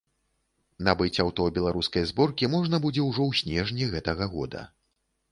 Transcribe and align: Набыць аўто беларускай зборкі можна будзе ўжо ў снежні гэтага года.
Набыць 0.85 1.21
аўто 1.23 1.41
беларускай 1.57 2.07
зборкі 2.11 2.49
можна 2.53 2.79
будзе 2.85 3.03
ўжо 3.09 3.27
ў 3.27 3.31
снежні 3.43 3.83
гэтага 3.93 4.25
года. 4.33 4.65